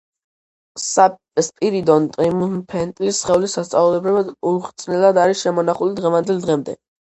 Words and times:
სპირიდონ 1.47 2.07
ტრიმიფუნტელის 2.15 3.19
სხეული 3.25 3.51
სასწაულებრივად, 3.57 4.33
უხრწნელად 4.53 5.21
არის 5.27 5.45
შემონახული 5.45 6.01
დღევანდელ 6.03 6.43
დღემდე. 6.49 6.77